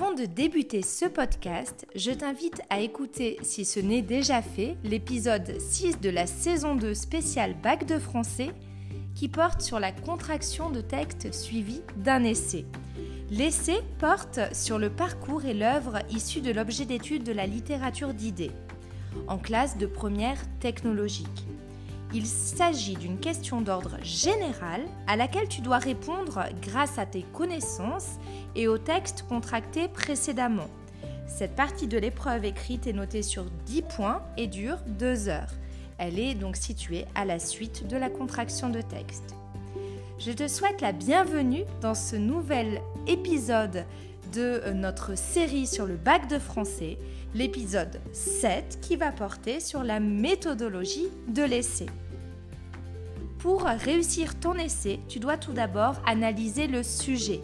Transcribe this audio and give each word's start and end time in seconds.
Avant 0.00 0.14
de 0.14 0.24
débuter 0.24 0.80
ce 0.80 1.04
podcast, 1.04 1.86
je 1.94 2.10
t'invite 2.10 2.62
à 2.70 2.80
écouter, 2.80 3.36
si 3.42 3.66
ce 3.66 3.80
n'est 3.80 4.00
déjà 4.00 4.40
fait, 4.40 4.78
l'épisode 4.82 5.60
6 5.60 6.00
de 6.00 6.08
la 6.08 6.26
saison 6.26 6.74
2 6.74 6.94
spéciale 6.94 7.54
Bac 7.62 7.84
de 7.84 7.98
français 7.98 8.48
qui 9.14 9.28
porte 9.28 9.60
sur 9.60 9.78
la 9.78 9.92
contraction 9.92 10.70
de 10.70 10.80
texte 10.80 11.34
suivi 11.34 11.82
d'un 11.98 12.24
essai. 12.24 12.64
L'essai 13.30 13.76
porte 13.98 14.40
sur 14.54 14.78
le 14.78 14.88
parcours 14.88 15.44
et 15.44 15.52
l'œuvre 15.52 15.98
issue 16.08 16.40
de 16.40 16.50
l'objet 16.50 16.86
d'étude 16.86 17.22
de 17.22 17.32
la 17.32 17.46
littérature 17.46 18.14
d'idées, 18.14 18.52
en 19.28 19.36
classe 19.36 19.76
de 19.76 19.84
première 19.84 20.40
technologique. 20.60 21.46
Il 22.12 22.26
s'agit 22.26 22.96
d'une 22.96 23.18
question 23.18 23.60
d'ordre 23.60 23.96
général 24.02 24.82
à 25.06 25.14
laquelle 25.14 25.48
tu 25.48 25.60
dois 25.60 25.78
répondre 25.78 26.44
grâce 26.60 26.98
à 26.98 27.06
tes 27.06 27.22
connaissances 27.22 28.18
et 28.56 28.66
au 28.66 28.78
texte 28.78 29.24
contracté 29.28 29.86
précédemment. 29.86 30.68
Cette 31.28 31.54
partie 31.54 31.86
de 31.86 31.98
l'épreuve 31.98 32.44
écrite 32.44 32.88
est 32.88 32.92
notée 32.92 33.22
sur 33.22 33.44
10 33.66 33.82
points 33.82 34.22
et 34.36 34.48
dure 34.48 34.78
2 34.98 35.28
heures. 35.28 35.52
Elle 35.98 36.18
est 36.18 36.34
donc 36.34 36.56
située 36.56 37.04
à 37.14 37.24
la 37.24 37.38
suite 37.38 37.86
de 37.86 37.96
la 37.96 38.10
contraction 38.10 38.70
de 38.70 38.80
texte. 38.80 39.36
Je 40.18 40.32
te 40.32 40.48
souhaite 40.48 40.80
la 40.80 40.92
bienvenue 40.92 41.62
dans 41.80 41.94
ce 41.94 42.16
nouvel 42.16 42.82
épisode 43.06 43.84
de 44.32 44.72
notre 44.72 45.16
série 45.16 45.66
sur 45.66 45.86
le 45.86 45.96
bac 45.96 46.28
de 46.28 46.38
français, 46.38 46.98
l'épisode 47.34 48.00
7 48.12 48.78
qui 48.80 48.96
va 48.96 49.12
porter 49.12 49.60
sur 49.60 49.82
la 49.82 50.00
méthodologie 50.00 51.08
de 51.28 51.42
l'essai. 51.42 51.86
Pour 53.38 53.62
réussir 53.62 54.38
ton 54.38 54.54
essai, 54.54 55.00
tu 55.08 55.18
dois 55.18 55.36
tout 55.36 55.52
d'abord 55.52 55.94
analyser 56.06 56.66
le 56.66 56.82
sujet. 56.82 57.40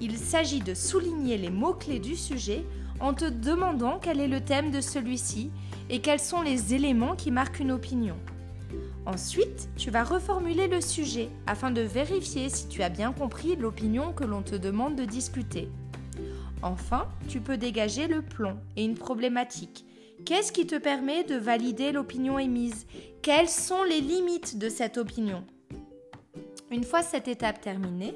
Il 0.00 0.16
s'agit 0.16 0.60
de 0.60 0.74
souligner 0.74 1.38
les 1.38 1.50
mots-clés 1.50 2.00
du 2.00 2.16
sujet 2.16 2.64
en 3.00 3.14
te 3.14 3.24
demandant 3.24 3.98
quel 4.00 4.20
est 4.20 4.28
le 4.28 4.40
thème 4.40 4.70
de 4.70 4.80
celui-ci 4.80 5.50
et 5.90 6.00
quels 6.00 6.20
sont 6.20 6.42
les 6.42 6.74
éléments 6.74 7.16
qui 7.16 7.30
marquent 7.30 7.60
une 7.60 7.72
opinion. 7.72 8.16
Ensuite, 9.06 9.68
tu 9.76 9.90
vas 9.90 10.04
reformuler 10.04 10.68
le 10.68 10.80
sujet 10.80 11.28
afin 11.46 11.70
de 11.70 11.80
vérifier 11.80 12.48
si 12.48 12.68
tu 12.68 12.82
as 12.82 12.88
bien 12.88 13.12
compris 13.12 13.56
l'opinion 13.56 14.12
que 14.12 14.24
l'on 14.24 14.42
te 14.42 14.54
demande 14.54 14.94
de 14.94 15.04
discuter. 15.04 15.68
Enfin, 16.62 17.08
tu 17.28 17.40
peux 17.40 17.56
dégager 17.56 18.06
le 18.06 18.22
plan 18.22 18.56
et 18.76 18.84
une 18.84 18.94
problématique. 18.94 19.84
Qu'est-ce 20.24 20.52
qui 20.52 20.66
te 20.66 20.76
permet 20.76 21.24
de 21.24 21.34
valider 21.34 21.90
l'opinion 21.90 22.38
émise? 22.38 22.86
Quelles 23.22 23.48
sont 23.48 23.82
les 23.82 24.00
limites 24.00 24.58
de 24.58 24.68
cette 24.68 24.96
opinion? 24.96 25.44
Une 26.70 26.84
fois 26.84 27.02
cette 27.02 27.26
étape 27.26 27.60
terminée, 27.60 28.14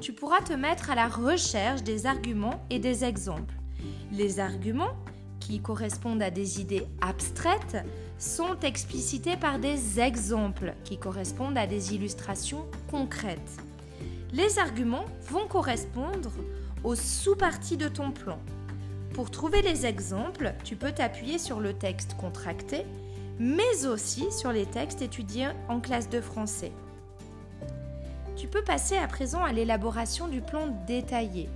tu 0.00 0.12
pourras 0.12 0.40
te 0.40 0.52
mettre 0.52 0.90
à 0.90 0.94
la 0.94 1.08
recherche 1.08 1.82
des 1.82 2.06
arguments 2.06 2.64
et 2.70 2.78
des 2.78 3.04
exemples. 3.04 3.54
Les 4.12 4.38
arguments, 4.38 4.96
qui 5.40 5.60
correspondent 5.60 6.22
à 6.22 6.30
des 6.30 6.60
idées 6.60 6.86
abstraites, 7.00 7.84
sont 8.18 8.58
explicités 8.60 9.36
par 9.36 9.58
des 9.58 9.98
exemples 9.98 10.74
qui 10.84 10.98
correspondent 10.98 11.58
à 11.58 11.66
des 11.66 11.94
illustrations 11.94 12.66
concrètes. 12.90 13.58
Les 14.32 14.58
arguments 14.60 15.06
vont 15.22 15.48
correspondre 15.48 16.30
aux 16.84 16.94
sous-parties 16.94 17.76
de 17.76 17.88
ton 17.88 18.10
plan. 18.10 18.38
Pour 19.14 19.30
trouver 19.30 19.62
les 19.62 19.86
exemples, 19.86 20.54
tu 20.64 20.76
peux 20.76 20.92
t'appuyer 20.92 21.38
sur 21.38 21.60
le 21.60 21.74
texte 21.74 22.14
contracté, 22.16 22.84
mais 23.38 23.86
aussi 23.86 24.30
sur 24.30 24.52
les 24.52 24.66
textes 24.66 25.02
étudiés 25.02 25.48
en 25.68 25.80
classe 25.80 26.08
de 26.08 26.20
français. 26.20 26.72
Tu 28.36 28.46
peux 28.46 28.62
passer 28.62 28.96
à 28.96 29.06
présent 29.06 29.42
à 29.42 29.52
l'élaboration 29.52 30.28
du 30.28 30.40
plan 30.40 30.68
détaillé. 30.86 31.48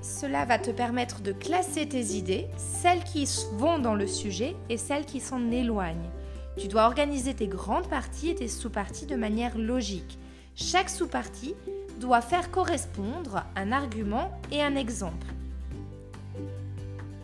Cela 0.00 0.44
va 0.44 0.58
te 0.58 0.70
permettre 0.70 1.20
de 1.20 1.32
classer 1.32 1.86
tes 1.88 2.14
idées, 2.14 2.46
celles 2.56 3.04
qui 3.04 3.28
vont 3.52 3.78
dans 3.78 3.94
le 3.94 4.06
sujet 4.06 4.56
et 4.70 4.78
celles 4.78 5.04
qui 5.04 5.20
s'en 5.20 5.50
éloignent. 5.50 6.10
Tu 6.56 6.68
dois 6.68 6.86
organiser 6.86 7.34
tes 7.34 7.48
grandes 7.48 7.88
parties 7.88 8.30
et 8.30 8.34
tes 8.34 8.48
sous-parties 8.48 9.06
de 9.06 9.16
manière 9.16 9.58
logique. 9.58 10.18
Chaque 10.58 10.88
sous-partie 10.88 11.54
doit 12.00 12.22
faire 12.22 12.50
correspondre 12.50 13.44
un 13.56 13.72
argument 13.72 14.40
et 14.50 14.62
un 14.62 14.74
exemple. 14.74 15.26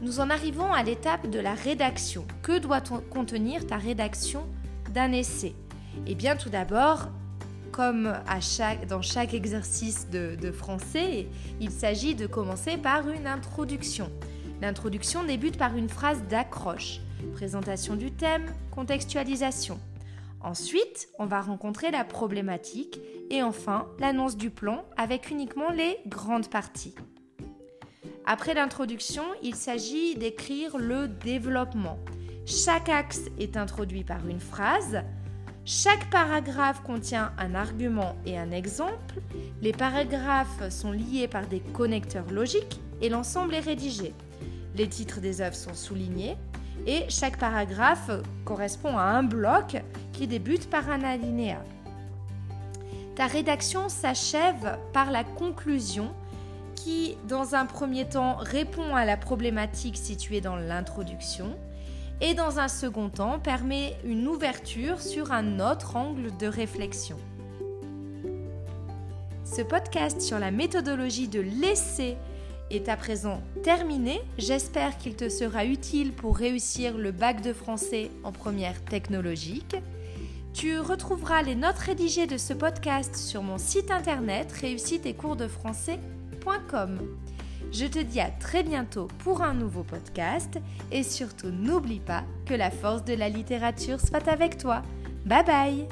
Nous 0.03 0.21
en 0.21 0.29
arrivons 0.29 0.71
à 0.71 0.83
l'étape 0.83 1.31
de 1.31 1.39
la 1.39 1.55
rédaction. 1.55 2.27
Que 2.43 2.59
doit 2.59 2.83
contenir 3.11 3.67
ta 3.67 3.79
rédaction 3.79 4.47
d'un 4.93 5.13
essai? 5.13 5.55
Eh 6.07 6.15
bien 6.15 6.37
tout 6.37 6.51
d'abord, 6.51 7.09
comme 7.71 8.13
dans 8.87 9.01
chaque 9.01 9.33
exercice 9.33 10.11
de, 10.11 10.53
français, 10.53 11.27
il 11.59 11.71
s'agit 11.71 12.15
de 12.15 12.27
commencer 12.27 12.77
par 12.77 13.09
une 13.09 13.27
introduction. 13.27 14.13
L'introduction 14.61 15.25
débute 15.25 15.57
par 15.57 15.75
une 15.75 15.89
phrase 15.89 16.23
d'accroche, 16.29 17.01
présentation 17.33 17.97
du 17.97 18.11
thème, 18.11 18.45
contextualisation. 18.73 19.81
Ensuite, 20.45 21.09
on 21.19 21.27
va 21.27 21.41
rencontrer 21.41 21.91
la 21.91 22.05
problématique 22.05 23.01
et 23.31 23.43
enfin 23.43 23.87
l'annonce 23.99 24.37
du 24.37 24.51
plan 24.51 24.85
avec 24.97 25.31
uniquement 25.31 25.71
les 25.71 25.99
grandes 26.07 26.49
parties. 26.49 26.95
Après 28.25 28.55
l'introduction, 28.55 29.25
il 29.43 29.55
s'agit 29.55 30.17
d'écrire 30.17 30.79
le 30.79 31.09
développement. 31.09 31.99
Chaque 32.45 32.89
axe 32.89 33.23
est 33.39 33.57
introduit 33.57 34.05
par 34.05 34.27
une 34.27 34.41
phrase, 34.41 35.03
chaque 35.65 36.11
paragraphe 36.11 36.83
contient 36.83 37.33
un 37.39 37.55
argument 37.55 38.17
et 38.27 38.37
un 38.37 38.51
exemple. 38.51 39.21
Les 39.61 39.71
paragraphes 39.71 40.69
sont 40.71 40.91
liés 40.91 41.29
par 41.29 41.47
des 41.47 41.61
connecteurs 41.61 42.33
logiques 42.33 42.81
et 43.01 43.09
l'ensemble 43.09 43.55
est 43.55 43.61
rédigé. 43.61 44.13
Les 44.75 44.89
titres 44.89 45.21
des 45.21 45.41
œuvres 45.41 45.55
sont 45.55 45.75
soulignés 45.75 46.37
et 46.87 47.05
chaque 47.09 47.39
paragraphe 47.39 48.11
correspond 48.45 48.97
à 48.97 49.03
un 49.03 49.23
bloc 49.23 49.83
qui 50.13 50.27
débute 50.27 50.69
par 50.69 50.91
un 50.91 51.03
alinéa. 51.03 51.63
Ta 53.15 53.27
rédaction 53.27 53.89
s'achève 53.89 54.79
par 54.93 55.11
la 55.11 55.23
conclusion 55.23 56.13
qui, 56.75 57.17
dans 57.29 57.55
un 57.55 57.67
premier 57.67 58.09
temps, 58.09 58.37
répond 58.37 58.95
à 58.97 59.05
la 59.05 59.17
problématique 59.17 59.97
située 59.97 60.41
dans 60.41 60.57
l'introduction 60.57 61.57
et 62.21 62.35
dans 62.35 62.59
un 62.59 62.69
second 62.69 63.09
temps 63.09 63.39
permet 63.39 63.97
une 64.05 64.27
ouverture 64.27 65.01
sur 65.01 65.33
un 65.33 65.61
autre 65.61 65.97
angle 65.97 66.37
de 66.39 66.47
réflexion. 66.47 67.19
Ce 69.45 69.61
podcast 69.61 70.21
sur 70.21 70.39
la 70.39 70.51
méthodologie 70.51 71.29
de 71.29 71.41
l'essai 71.41 72.17
est 72.71 72.89
à 72.89 72.97
présent 72.97 73.43
terminé. 73.63 74.21
J'espère 74.39 74.97
qu'il 74.99 75.17
te 75.17 75.29
sera 75.29 75.65
utile 75.65 76.13
pour 76.13 76.37
réussir 76.37 76.97
le 76.97 77.11
bac 77.13 77.43
de 77.43 77.53
français 77.53 78.11
en 78.25 78.33
première 78.33 78.83
technologique. 78.85 79.77
Tu 80.55 80.79
retrouveras 80.79 81.43
les 81.43 81.55
notes 81.55 81.79
rédigées 81.79 82.27
de 82.27 82.37
ce 82.37 82.53
podcast 82.53 83.17
sur 83.17 83.43
mon 83.43 83.57
site 83.59 83.91
internet 83.91 84.53
réussite-et-cours-de-français.com. 84.53 86.99
Je 87.73 87.87
te 87.87 87.99
dis 87.99 88.21
à 88.21 88.29
très 88.29 88.63
bientôt 88.63 89.09
pour 89.21 89.43
un 89.43 89.55
nouveau 89.55 89.83
podcast 89.83 90.61
et 90.91 91.03
surtout 91.03 91.51
n'oublie 91.51 92.01
pas 92.01 92.25
que 92.45 92.53
la 92.53 92.71
force 92.71 93.03
de 93.05 93.15
la 93.15 93.31
littérature 93.31 93.99
soit 93.99 94.29
avec 94.29 94.59
toi. 94.59 94.83
Bye 95.25 95.45
bye 95.45 95.89